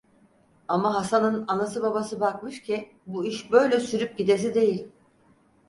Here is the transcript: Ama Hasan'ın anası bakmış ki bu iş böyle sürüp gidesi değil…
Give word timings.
Ama 0.67 0.93
Hasan'ın 0.93 1.45
anası 1.47 1.81
bakmış 2.21 2.61
ki 2.61 2.93
bu 3.07 3.25
iş 3.25 3.51
böyle 3.51 3.79
sürüp 3.79 4.17
gidesi 4.17 4.53
değil… 4.55 4.87